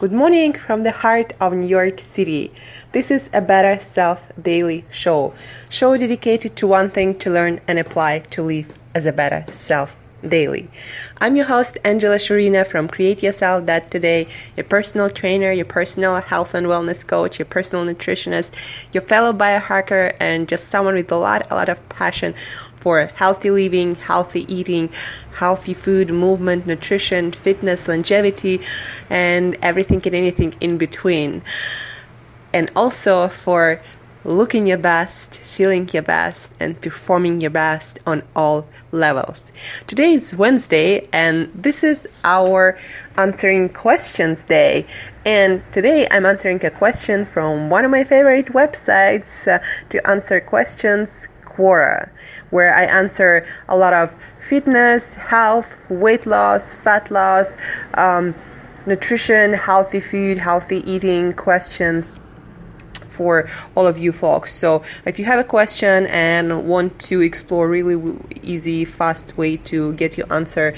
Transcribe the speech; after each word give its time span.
Good 0.00 0.12
morning 0.12 0.54
from 0.54 0.82
the 0.82 0.92
heart 0.92 1.34
of 1.42 1.52
New 1.52 1.68
York 1.68 2.00
City. 2.00 2.50
This 2.92 3.10
is 3.10 3.28
a 3.34 3.42
Better 3.42 3.78
Self 3.84 4.18
Daily 4.40 4.86
Show. 4.90 5.34
Show 5.68 5.94
dedicated 5.98 6.56
to 6.56 6.66
one 6.66 6.88
thing 6.88 7.18
to 7.18 7.28
learn 7.28 7.60
and 7.68 7.78
apply 7.78 8.20
to 8.30 8.42
live 8.42 8.72
as 8.94 9.04
a 9.04 9.12
better 9.12 9.44
self 9.52 9.94
daily. 10.26 10.68
I'm 11.18 11.36
your 11.36 11.46
host, 11.46 11.78
Angela 11.84 12.16
Shurina 12.16 12.66
from 12.66 12.88
Create 12.88 13.22
Yourself 13.22 13.66
That 13.66 13.90
Today, 13.90 14.28
your 14.56 14.64
personal 14.64 15.10
trainer, 15.10 15.52
your 15.52 15.64
personal 15.64 16.20
health 16.20 16.54
and 16.54 16.66
wellness 16.66 17.06
coach, 17.06 17.38
your 17.38 17.46
personal 17.46 17.84
nutritionist, 17.84 18.50
your 18.92 19.02
fellow 19.02 19.32
biohacker, 19.32 20.14
and 20.20 20.48
just 20.48 20.68
someone 20.68 20.94
with 20.94 21.10
a 21.12 21.16
lot, 21.16 21.46
a 21.50 21.54
lot 21.54 21.68
of 21.68 21.88
passion 21.88 22.34
for 22.80 23.06
healthy 23.14 23.50
living, 23.50 23.94
healthy 23.94 24.52
eating, 24.52 24.90
healthy 25.36 25.74
food, 25.74 26.10
movement, 26.10 26.66
nutrition, 26.66 27.32
fitness, 27.32 27.86
longevity, 27.86 28.60
and 29.08 29.56
everything 29.62 30.00
and 30.04 30.14
anything 30.14 30.54
in 30.60 30.78
between. 30.78 31.42
And 32.52 32.70
also 32.74 33.28
for 33.28 33.80
looking 34.24 34.66
your 34.66 34.78
best, 34.78 35.36
feeling 35.36 35.88
your 35.92 36.02
best, 36.02 36.50
and 36.60 36.80
performing 36.80 37.40
your 37.40 37.50
best 37.50 37.98
on 38.06 38.22
all 38.36 38.66
levels. 38.92 39.40
Today 39.86 40.12
is 40.12 40.34
Wednesday, 40.34 41.08
and 41.12 41.50
this 41.54 41.82
is 41.82 42.06
our 42.24 42.78
answering 43.16 43.68
questions 43.68 44.42
day. 44.44 44.86
And 45.24 45.62
today 45.72 46.06
I'm 46.10 46.26
answering 46.26 46.64
a 46.64 46.70
question 46.70 47.24
from 47.24 47.70
one 47.70 47.84
of 47.84 47.90
my 47.90 48.04
favorite 48.04 48.46
websites 48.46 49.46
uh, 49.46 49.62
to 49.90 50.06
answer 50.06 50.40
questions 50.40 51.28
Quora, 51.44 52.10
where 52.50 52.74
I 52.74 52.84
answer 52.84 53.46
a 53.68 53.76
lot 53.76 53.92
of 53.92 54.16
fitness, 54.40 55.14
health, 55.14 55.84
weight 55.90 56.26
loss, 56.26 56.74
fat 56.74 57.10
loss, 57.10 57.56
um, 57.94 58.34
nutrition, 58.86 59.52
healthy 59.52 60.00
food, 60.00 60.38
healthy 60.38 60.78
eating 60.90 61.32
questions 61.32 62.20
for 63.20 63.50
all 63.74 63.86
of 63.86 63.98
you 63.98 64.12
folks. 64.12 64.54
So 64.54 64.82
if 65.04 65.18
you 65.18 65.26
have 65.26 65.38
a 65.38 65.44
question 65.44 66.06
and 66.06 66.66
want 66.66 66.98
to 67.10 67.20
explore 67.20 67.68
really 67.68 68.16
easy, 68.42 68.86
fast 68.86 69.36
way 69.36 69.58
to 69.70 69.92
get 69.92 70.16
your 70.16 70.32
answer, 70.32 70.74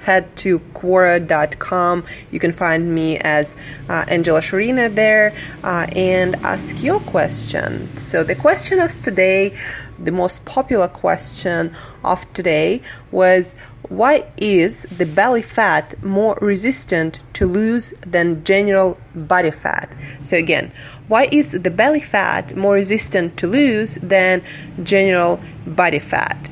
head 0.00 0.34
to 0.36 0.58
Quora.com. 0.72 2.06
You 2.30 2.40
can 2.40 2.52
find 2.52 2.94
me 2.94 3.18
as 3.18 3.54
uh, 3.90 4.06
Angela 4.08 4.40
Shurina 4.40 4.94
there 4.94 5.34
uh, 5.62 5.86
and 5.94 6.36
ask 6.36 6.82
your 6.82 6.98
question. 7.00 7.92
So 7.98 8.24
the 8.24 8.36
question 8.36 8.80
of 8.80 8.90
today, 9.02 9.54
the 9.98 10.12
most 10.12 10.46
popular 10.46 10.88
question 10.88 11.76
of 12.02 12.20
today 12.32 12.80
was 13.10 13.54
why 13.88 14.24
is 14.36 14.82
the 14.96 15.06
belly 15.06 15.42
fat 15.42 16.02
more 16.02 16.38
resistant 16.40 17.20
to 17.34 17.46
lose 17.46 17.92
than 18.06 18.44
general 18.44 18.98
body 19.14 19.50
fat? 19.50 19.92
So 20.22 20.36
again, 20.36 20.72
why 21.08 21.28
is 21.30 21.50
the 21.50 21.70
belly 21.70 22.00
fat 22.00 22.56
more 22.56 22.74
resistant 22.74 23.36
to 23.38 23.46
lose 23.46 23.98
than 24.02 24.42
general 24.82 25.40
body 25.66 25.98
fat? 25.98 26.50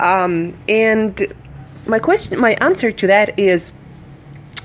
Um, 0.00 0.56
and 0.68 1.32
my 1.86 1.98
question, 1.98 2.38
my 2.38 2.52
answer 2.54 2.92
to 2.92 3.06
that 3.08 3.38
is 3.38 3.72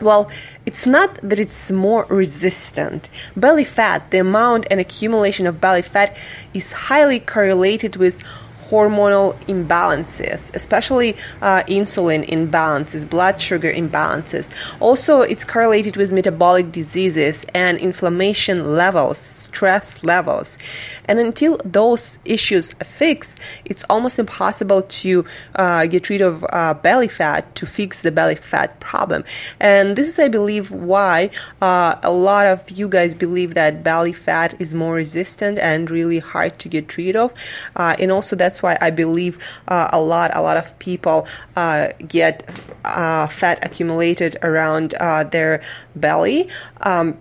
well, 0.02 0.30
it's 0.66 0.86
not 0.86 1.16
that 1.22 1.40
it's 1.40 1.72
more 1.72 2.06
resistant. 2.10 3.10
Belly 3.38 3.64
fat, 3.64 4.12
the 4.12 4.18
amount 4.18 4.68
and 4.70 4.80
accumulation 4.80 5.48
of 5.48 5.62
belly 5.62 5.82
fat, 5.82 6.18
is 6.54 6.72
highly 6.72 7.20
correlated 7.20 7.96
with 7.96 8.24
hormonal 8.70 9.36
imbalances, 9.48 10.54
especially 10.56 11.16
uh, 11.42 11.64
insulin 11.64 12.28
imbalances, 12.30 13.08
blood 13.08 13.40
sugar 13.42 13.72
imbalances. 13.72 14.48
Also, 14.80 15.22
it's 15.22 15.44
correlated 15.44 15.98
with 15.98 16.12
metabolic 16.12 16.72
diseases 16.72 17.46
and 17.54 17.78
inflammation 17.78 18.76
levels 18.76 19.33
stress 19.54 20.04
levels. 20.04 20.58
And 21.06 21.20
until 21.20 21.60
those 21.64 22.18
issues 22.26 22.74
are 22.82 22.86
fixed, 22.86 23.40
it's 23.66 23.84
almost 23.90 24.18
impossible 24.18 24.82
to 25.04 25.26
uh, 25.56 25.86
get 25.86 26.10
rid 26.10 26.22
of 26.22 26.44
uh, 26.50 26.74
belly 26.74 27.08
fat 27.08 27.54
to 27.56 27.66
fix 27.66 28.02
the 28.02 28.12
belly 28.12 28.36
fat 28.36 28.80
problem. 28.80 29.24
And 29.60 29.96
this 29.96 30.10
is, 30.10 30.18
I 30.18 30.28
believe, 30.28 30.72
why 30.72 31.30
uh, 31.62 31.96
a 32.02 32.12
lot 32.12 32.48
of 32.48 32.70
you 32.72 32.88
guys 32.88 33.14
believe 33.14 33.54
that 33.54 33.84
belly 33.84 34.14
fat 34.14 34.60
is 34.60 34.74
more 34.74 34.96
resistant 34.96 35.60
and 35.60 35.92
really 35.92 36.20
hard 36.20 36.58
to 36.60 36.70
get 36.70 36.98
rid 36.98 37.16
of. 37.16 37.32
Uh, 37.76 37.96
and 38.00 38.12
also, 38.12 38.36
that's 38.36 38.64
why 38.64 38.78
I 38.82 38.90
believe 38.90 39.38
uh, 39.68 39.90
a 39.94 40.02
lot, 40.02 40.32
a 40.34 40.42
lot 40.42 40.58
of 40.58 40.78
people 40.80 41.28
uh, 41.56 41.90
get 42.08 42.50
fat 42.84 43.60
accumulated 43.62 44.38
around 44.42 44.96
their 45.32 45.62
belly. 45.96 46.50
Um, 46.82 47.18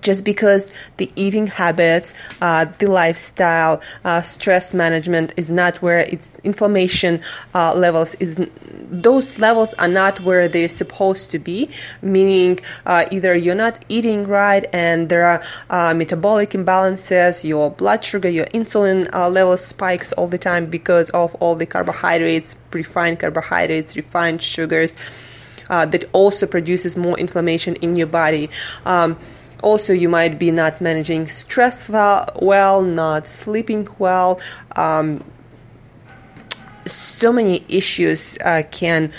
just 0.00 0.24
because 0.24 0.72
the 0.96 1.10
eating 1.16 1.46
habits, 1.46 2.14
uh, 2.40 2.66
the 2.78 2.86
lifestyle, 2.86 3.80
uh, 4.04 4.22
stress 4.22 4.74
management 4.74 5.32
is 5.36 5.50
not 5.50 5.80
where 5.82 6.00
its 6.00 6.36
inflammation 6.44 7.20
uh, 7.54 7.74
levels 7.74 8.14
is. 8.16 8.38
Those 8.90 9.38
levels 9.38 9.74
are 9.74 9.88
not 9.88 10.20
where 10.20 10.48
they're 10.48 10.68
supposed 10.68 11.30
to 11.32 11.38
be. 11.38 11.70
Meaning, 12.02 12.60
uh, 12.86 13.06
either 13.10 13.34
you're 13.34 13.54
not 13.54 13.84
eating 13.88 14.26
right, 14.26 14.66
and 14.72 15.08
there 15.08 15.24
are 15.24 15.42
uh, 15.70 15.94
metabolic 15.94 16.50
imbalances. 16.50 17.44
Your 17.44 17.70
blood 17.70 18.04
sugar, 18.04 18.28
your 18.28 18.46
insulin 18.46 19.08
uh, 19.14 19.28
levels 19.28 19.64
spikes 19.64 20.12
all 20.12 20.28
the 20.28 20.38
time 20.38 20.66
because 20.66 21.10
of 21.10 21.34
all 21.36 21.54
the 21.54 21.66
carbohydrates, 21.66 22.56
refined 22.72 23.20
carbohydrates, 23.20 23.96
refined 23.96 24.42
sugars. 24.42 24.94
that 25.68 26.04
also 26.12 26.46
produces 26.46 26.96
more 26.96 27.18
inflammation 27.18 27.74
in 27.76 27.96
your 27.96 28.06
body. 28.06 28.50
Um, 28.84 29.16
also, 29.64 29.92
you 29.94 30.10
might 30.10 30.38
be 30.38 30.50
not 30.50 30.80
managing 30.80 31.26
stress 31.26 31.88
well, 31.88 32.82
not 32.82 33.26
sleeping 33.26 33.88
well. 33.98 34.38
Um, 34.76 35.24
so 36.86 37.32
many 37.32 37.64
issues 37.68 38.36
uh, 38.44 38.62
can 38.70 39.10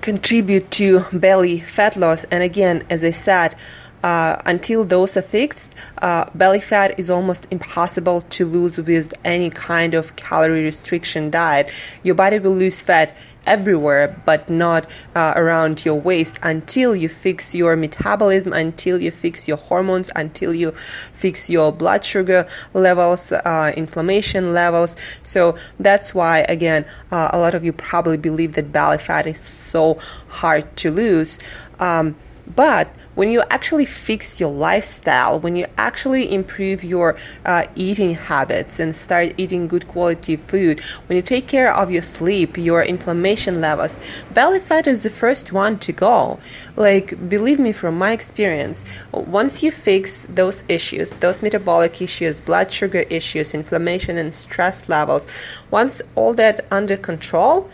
contribute 0.00 0.70
to 0.72 1.04
belly 1.12 1.60
fat 1.60 1.96
loss. 1.96 2.24
And 2.24 2.42
again, 2.42 2.84
as 2.90 3.04
I 3.04 3.12
said, 3.12 3.54
uh, 4.02 4.36
until 4.46 4.84
those 4.84 5.16
are 5.16 5.22
fixed, 5.22 5.74
uh, 5.98 6.24
belly 6.34 6.60
fat 6.60 6.98
is 6.98 7.10
almost 7.10 7.46
impossible 7.50 8.22
to 8.22 8.46
lose 8.46 8.78
with 8.78 9.12
any 9.24 9.50
kind 9.50 9.94
of 9.94 10.16
calorie 10.16 10.64
restriction 10.64 11.30
diet. 11.30 11.70
Your 12.02 12.14
body 12.14 12.38
will 12.38 12.54
lose 12.54 12.80
fat 12.80 13.16
everywhere, 13.46 14.20
but 14.24 14.48
not 14.48 14.88
uh, 15.14 15.32
around 15.36 15.84
your 15.84 15.94
waist 15.94 16.38
until 16.42 16.94
you 16.94 17.08
fix 17.08 17.54
your 17.54 17.76
metabolism, 17.76 18.52
until 18.52 19.00
you 19.00 19.10
fix 19.10 19.48
your 19.48 19.56
hormones, 19.56 20.10
until 20.16 20.54
you 20.54 20.72
fix 21.14 21.50
your 21.50 21.72
blood 21.72 22.04
sugar 22.04 22.46
levels, 22.74 23.32
uh, 23.32 23.72
inflammation 23.76 24.52
levels. 24.54 24.96
So 25.22 25.56
that's 25.78 26.14
why, 26.14 26.40
again, 26.48 26.84
uh, 27.10 27.30
a 27.32 27.38
lot 27.38 27.54
of 27.54 27.64
you 27.64 27.72
probably 27.72 28.18
believe 28.18 28.54
that 28.54 28.72
belly 28.72 28.98
fat 28.98 29.26
is 29.26 29.40
so 29.70 29.98
hard 30.28 30.76
to 30.78 30.90
lose. 30.90 31.38
Um, 31.78 32.16
but 32.54 32.88
when 33.14 33.30
you 33.30 33.42
actually 33.50 33.84
fix 33.84 34.40
your 34.40 34.52
lifestyle, 34.52 35.40
when 35.40 35.56
you 35.56 35.66
actually 35.76 36.32
improve 36.32 36.82
your 36.82 37.16
uh, 37.44 37.66
eating 37.74 38.14
habits 38.14 38.80
and 38.80 38.94
start 38.94 39.34
eating 39.36 39.68
good 39.68 39.86
quality 39.88 40.36
food, 40.36 40.80
when 41.06 41.16
you 41.16 41.22
take 41.22 41.46
care 41.46 41.74
of 41.74 41.90
your 41.90 42.02
sleep, 42.02 42.56
your 42.56 42.82
inflammation 42.82 43.60
levels, 43.60 43.98
belly 44.32 44.60
fat 44.60 44.86
is 44.86 45.02
the 45.02 45.10
first 45.10 45.52
one 45.52 45.78
to 45.80 45.92
go. 45.92 46.38
Like, 46.76 47.28
believe 47.28 47.58
me 47.58 47.72
from 47.72 47.98
my 47.98 48.12
experience, 48.12 48.84
once 49.12 49.62
you 49.62 49.72
fix 49.72 50.26
those 50.30 50.62
issues, 50.68 51.10
those 51.20 51.42
metabolic 51.42 52.00
issues, 52.00 52.40
blood 52.40 52.72
sugar 52.72 53.00
issues, 53.10 53.54
inflammation 53.54 54.16
and 54.18 54.34
stress 54.34 54.88
levels, 54.88 55.26
once 55.70 56.00
all 56.14 56.32
that 56.34 56.64
under 56.70 56.96
control, 56.96 57.68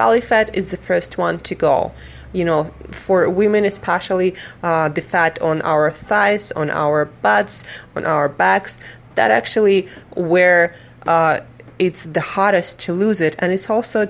belly 0.00 0.22
fat 0.22 0.48
is 0.54 0.70
the 0.70 0.78
first 0.78 1.18
one 1.18 1.38
to 1.40 1.54
go. 1.54 1.92
You 2.32 2.46
know, 2.46 2.72
for 2.90 3.28
women 3.28 3.66
especially, 3.66 4.34
uh, 4.62 4.88
the 4.88 5.02
fat 5.02 5.34
on 5.42 5.60
our 5.60 5.90
thighs, 5.90 6.52
on 6.52 6.70
our 6.70 7.04
butts, 7.04 7.64
on 7.94 8.06
our 8.06 8.26
backs, 8.26 8.80
that 9.16 9.30
actually 9.30 9.88
where 10.16 10.74
uh, 11.06 11.40
it's 11.78 12.04
the 12.04 12.22
hardest 12.22 12.78
to 12.84 12.94
lose 12.94 13.20
it, 13.20 13.36
and 13.40 13.52
it's 13.52 13.68
also 13.68 14.06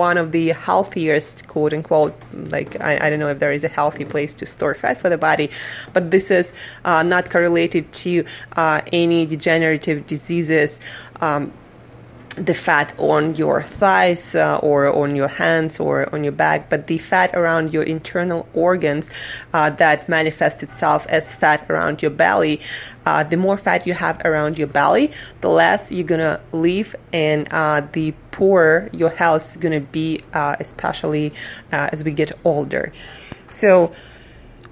one 0.00 0.18
of 0.18 0.32
the 0.32 0.48
healthiest 0.48 1.46
quote 1.46 1.72
unquote 1.72 2.12
like 2.54 2.70
I, 2.80 3.06
I, 3.06 3.08
don't 3.08 3.20
know 3.20 3.28
if 3.28 3.38
there 3.38 3.52
is 3.52 3.62
a 3.62 3.68
healthy 3.68 4.04
place 4.04 4.34
to 4.40 4.46
store 4.46 4.74
fat 4.74 5.00
for 5.00 5.08
the 5.08 5.16
body 5.16 5.48
but 5.92 6.10
this 6.10 6.32
is 6.32 6.52
uh, 6.84 7.04
not 7.04 7.30
correlated 7.30 7.84
to 8.02 8.24
uh, 8.56 8.80
any 8.92 9.26
degenerative 9.26 10.08
diseases. 10.08 10.80
Um, 11.20 11.52
the 12.36 12.54
fat 12.54 12.92
on 12.98 13.34
your 13.34 13.62
thighs 13.62 14.34
uh, 14.34 14.58
or 14.58 14.92
on 14.92 15.14
your 15.14 15.28
hands 15.28 15.78
or 15.78 16.12
on 16.14 16.24
your 16.24 16.32
back, 16.32 16.68
but 16.68 16.86
the 16.86 16.98
fat 16.98 17.34
around 17.34 17.72
your 17.72 17.82
internal 17.82 18.46
organs 18.54 19.10
uh, 19.52 19.70
that 19.70 20.08
manifests 20.08 20.62
itself 20.62 21.06
as 21.08 21.34
fat 21.34 21.64
around 21.70 22.02
your 22.02 22.10
belly. 22.10 22.60
Uh, 23.06 23.22
the 23.22 23.36
more 23.36 23.56
fat 23.56 23.86
you 23.86 23.94
have 23.94 24.20
around 24.24 24.58
your 24.58 24.66
belly, 24.66 25.10
the 25.40 25.48
less 25.48 25.92
you're 25.92 26.06
gonna 26.06 26.40
live, 26.52 26.96
and 27.12 27.46
uh, 27.52 27.80
the 27.92 28.12
poorer 28.30 28.88
your 28.92 29.10
health 29.10 29.50
is 29.50 29.56
gonna 29.56 29.80
be, 29.80 30.20
uh, 30.32 30.56
especially 30.58 31.32
uh, 31.72 31.88
as 31.92 32.02
we 32.02 32.12
get 32.12 32.32
older. 32.44 32.92
So 33.48 33.94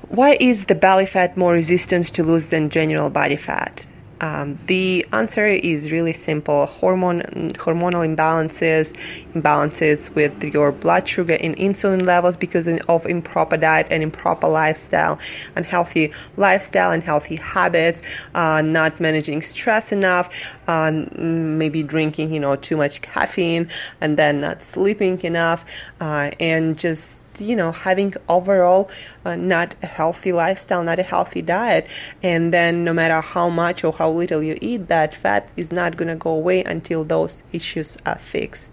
why 0.08 0.37
is 0.41 0.67
the 0.67 0.75
belly 0.75 1.06
fat 1.06 1.37
more 1.37 1.53
resistant 1.53 2.06
to 2.15 2.23
lose 2.23 2.47
than 2.47 2.70
general 2.70 3.08
body 3.08 3.37
fat? 3.37 3.87
Um, 4.23 4.59
the 4.67 5.05
answer 5.13 5.47
is 5.49 5.91
really 5.93 6.13
simple. 6.13 6.67
Hormone 6.67 7.23
hormonal 7.59 8.07
imbalances 8.07 8.95
imbalances 9.35 10.15
with 10.15 10.43
your 10.45 10.73
blood 10.73 11.09
sugar 11.09 11.37
and 11.41 11.57
insulin 11.57 12.07
levels 12.07 12.37
because 12.37 12.69
of 12.69 13.07
improper 13.07 13.57
diet 13.57 13.87
and 13.91 14.03
improper 14.03 14.49
lifestyle 14.49 15.19
unhealthy 15.57 16.13
lifestyle 16.37 16.93
and 16.93 17.03
healthy 17.03 17.37
habits 17.37 18.03
uh, 18.35 18.63
not 18.63 19.01
managing 19.01 19.43
stress 19.43 19.93
enough 19.93 20.33
uh, 20.69 20.91
maybe 21.17 21.83
drinking 21.83 22.33
you 22.33 22.41
know 22.41 22.57
too 22.57 22.77
much 22.77 23.03
caffeine 23.03 23.69
and 24.01 24.17
then 24.17 24.41
not 24.41 24.63
sleeping 24.63 25.21
enough 25.23 25.65
uh, 26.01 26.31
and 26.39 26.79
just 26.79 27.22
you 27.43 27.56
know 27.56 27.73
having 27.73 28.15
overall 28.29 28.91
uh, 29.25 29.35
not 29.37 29.75
a 29.83 29.87
healthy 29.87 30.33
lifestyle 30.33 30.83
not 30.83 30.99
a 30.99 31.03
healthy 31.03 31.43
diet 31.43 31.87
and 32.23 32.53
then 32.53 32.85
no 32.85 32.93
matter 32.93 33.21
how 33.21 33.49
much 33.49 33.83
or 33.85 33.93
how 33.93 34.11
little 34.11 34.43
you 34.43 34.56
eat 34.61 34.89
that 34.89 35.15
fat 35.15 35.49
is 35.56 35.73
not 35.73 35.97
to 36.12 36.15
go 36.17 36.31
away 36.31 36.62
until 36.65 37.05
those 37.05 37.43
issues 37.53 37.97
are 38.06 38.19
fixed. 38.19 38.71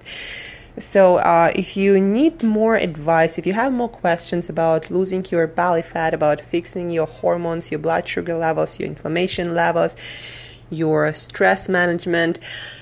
So, 0.78 1.18
uh, 1.18 1.52
if 1.56 1.76
you 1.76 2.00
need 2.00 2.42
more 2.42 2.76
advice, 2.76 3.38
if 3.38 3.46
you 3.46 3.54
have 3.54 3.74
more 3.74 3.90
questions 3.90 4.48
about 4.50 4.90
losing 4.90 5.26
your 5.30 5.46
belly 5.46 5.82
fat, 5.82 6.14
about 6.14 6.40
fixing 6.40 6.90
your 6.90 7.08
hormones, 7.08 7.70
your 7.70 7.80
blood 7.80 8.08
sugar 8.08 8.36
levels, 8.36 8.80
your 8.80 8.88
inflammation 8.88 9.56
levels, 9.56 9.96
your 10.70 11.14
stress 11.14 11.68
management, 11.68 12.40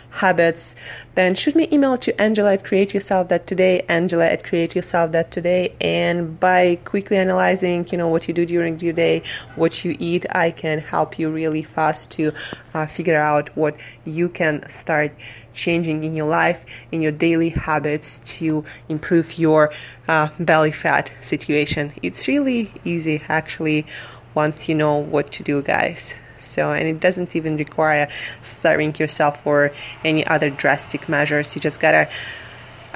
habits, 0.09 0.75
then 1.15 1.35
shoot 1.35 1.55
me 1.55 1.67
email 1.71 1.97
to 1.97 2.21
Angela 2.21 2.53
at 2.53 2.63
Create 2.63 2.93
Yourself 2.93 3.29
That 3.29 3.47
Today, 3.47 3.81
Angela 3.87 4.25
at 4.25 4.43
Create 4.43 4.75
Yourself 4.75 5.11
That 5.11 5.31
Today, 5.31 5.75
and 5.79 6.39
by 6.39 6.79
quickly 6.85 7.17
analyzing, 7.17 7.87
you 7.91 7.97
know, 7.97 8.07
what 8.07 8.27
you 8.27 8.33
do 8.33 8.45
during 8.45 8.79
your 8.79 8.93
day, 8.93 9.21
what 9.55 9.85
you 9.85 9.95
eat, 9.99 10.25
I 10.31 10.51
can 10.51 10.79
help 10.79 11.19
you 11.19 11.29
really 11.29 11.63
fast 11.63 12.11
to 12.11 12.31
uh, 12.73 12.87
figure 12.87 13.17
out 13.17 13.55
what 13.55 13.75
you 14.05 14.29
can 14.29 14.67
start 14.69 15.11
changing 15.53 16.03
in 16.03 16.15
your 16.15 16.27
life, 16.27 16.63
in 16.91 17.01
your 17.01 17.11
daily 17.11 17.49
habits 17.49 18.19
to 18.37 18.63
improve 18.89 19.37
your 19.37 19.71
uh, 20.07 20.29
belly 20.39 20.71
fat 20.71 21.11
situation. 21.21 21.93
It's 22.01 22.27
really 22.27 22.71
easy, 22.83 23.21
actually, 23.27 23.85
once 24.33 24.69
you 24.69 24.75
know 24.75 24.97
what 24.97 25.31
to 25.33 25.43
do, 25.43 25.61
guys. 25.61 26.13
So, 26.47 26.71
and 26.71 26.87
it 26.87 26.99
doesn't 26.99 27.35
even 27.35 27.57
require 27.57 28.07
starving 28.41 28.95
yourself 28.95 29.45
or 29.45 29.71
any 30.03 30.25
other 30.25 30.49
drastic 30.49 31.09
measures. 31.09 31.55
You 31.55 31.61
just 31.61 31.79
gotta 31.79 32.09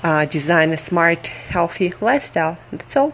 uh, 0.04 0.26
design 0.26 0.72
a 0.72 0.78
smart, 0.78 1.28
healthy 1.28 1.94
lifestyle. 2.02 2.58
That's 2.72 2.96
all. 2.96 3.14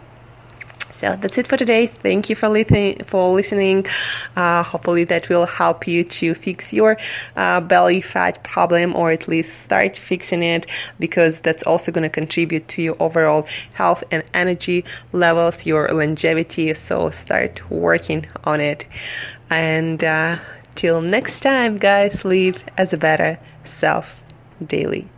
So 0.90 1.16
that's 1.20 1.38
it 1.38 1.46
for 1.46 1.56
today. 1.56 1.86
Thank 1.86 2.28
you 2.28 2.34
for 2.34 2.48
listening. 2.48 3.04
For 3.04 3.32
listening, 3.32 3.86
uh, 4.34 4.64
hopefully 4.64 5.04
that 5.04 5.28
will 5.28 5.46
help 5.46 5.86
you 5.86 6.02
to 6.02 6.34
fix 6.34 6.72
your 6.72 6.96
uh, 7.36 7.60
belly 7.60 8.00
fat 8.00 8.42
problem, 8.42 8.96
or 8.96 9.12
at 9.12 9.28
least 9.28 9.62
start 9.62 9.96
fixing 9.96 10.42
it, 10.42 10.66
because 10.98 11.38
that's 11.38 11.62
also 11.62 11.92
going 11.92 12.02
to 12.02 12.08
contribute 12.08 12.66
to 12.68 12.82
your 12.82 12.96
overall 12.98 13.46
health 13.74 14.02
and 14.10 14.24
energy 14.34 14.84
levels, 15.12 15.66
your 15.66 15.86
longevity. 15.92 16.74
So 16.74 17.10
start 17.10 17.70
working 17.70 18.26
on 18.42 18.60
it. 18.60 18.84
And 19.50 20.02
uh, 20.04 20.38
till 20.74 21.00
next 21.00 21.40
time, 21.40 21.78
guys, 21.78 22.24
live 22.24 22.62
as 22.76 22.92
a 22.92 22.98
better 22.98 23.38
self 23.64 24.10
daily. 24.64 25.08